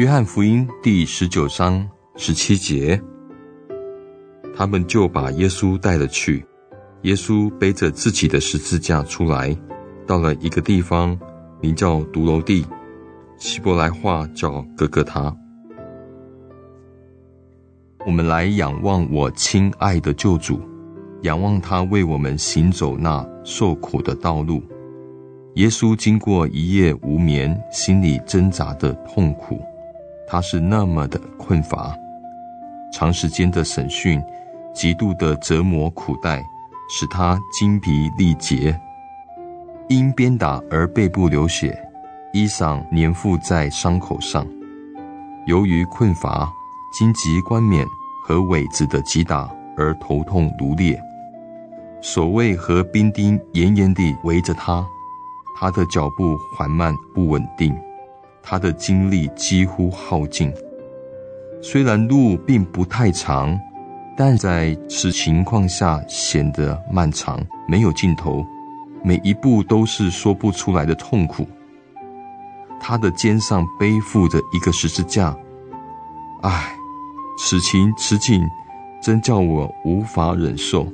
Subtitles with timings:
[0.00, 1.86] 约翰福音第十九章
[2.16, 2.98] 十七节，
[4.56, 6.42] 他们就把耶稣带了去。
[7.02, 9.54] 耶稣背着自己的十字架出来，
[10.06, 11.14] 到了一个地方，
[11.60, 12.64] 名叫髑髅地，
[13.36, 15.36] 希伯来话叫哥哥他。
[18.06, 20.62] 我们来仰望我亲爱的救主，
[21.24, 24.62] 仰望他为我们行走那受苦的道路。
[25.56, 29.60] 耶稣经过一夜无眠、心里挣扎的痛苦，
[30.30, 31.92] 他是那么的困乏，
[32.92, 34.22] 长时间的审讯，
[34.72, 36.40] 极度的折磨苦待。
[36.92, 38.76] 使他精疲力竭，
[39.88, 41.80] 因鞭打而背部流血，
[42.32, 44.44] 衣裳粘附在伤口上。
[45.46, 46.50] 由于困乏、
[46.92, 47.86] 荆棘冠冕
[48.26, 51.00] 和苇子的击打而头痛如裂。
[52.02, 54.84] 守卫和兵丁严严地围着他，
[55.56, 57.72] 他的脚步缓慢不稳定，
[58.42, 60.52] 他的精力几乎耗尽。
[61.62, 63.58] 虽然路并不太长。
[64.16, 68.44] 但在此情况下显得漫长，没有尽头，
[69.02, 71.48] 每一步都是说不出来的痛苦。
[72.78, 75.34] 他的肩上背负着一个十字架，
[76.42, 76.70] 唉，
[77.38, 78.42] 此情此景
[79.00, 80.86] 真叫我无法忍受。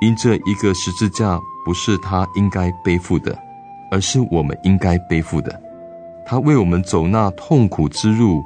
[0.00, 3.38] 因这一个十字架不是他应该背负的，
[3.90, 5.65] 而是我们应该背负的。
[6.26, 8.42] 他为我们走那痛苦之路，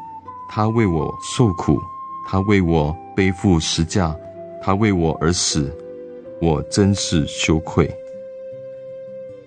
[0.50, 1.80] 他为我受苦，
[2.28, 2.94] 他为我。
[3.16, 4.16] 背负十架，
[4.62, 5.76] 他为我而死，
[6.40, 7.90] 我真是羞愧。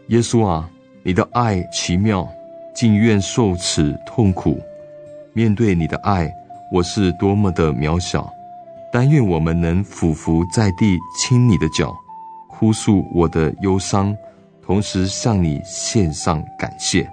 [0.09, 0.70] 耶稣啊，
[1.02, 2.28] 你的爱奇妙，
[2.76, 4.61] 竟愿受此痛苦。
[5.31, 6.31] 面对你的爱，
[6.72, 8.31] 我是多么的渺小。
[8.92, 11.95] 但愿我们能俯伏在地，亲你的脚，
[12.48, 14.16] 哭诉我的忧伤，
[14.61, 17.09] 同时向你献上感谢。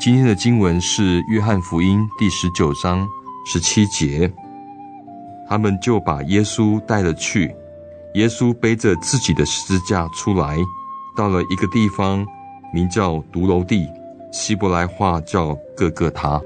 [0.00, 3.06] 今天的经文是约翰福音第十九章。
[3.44, 4.32] 十七节，
[5.46, 7.54] 他们就把耶稣带了去。
[8.14, 10.56] 耶稣背着自己的十字架出来，
[11.14, 12.26] 到了一个地方，
[12.72, 13.86] 名叫独楼地，
[14.32, 16.40] 希伯来话叫各各他。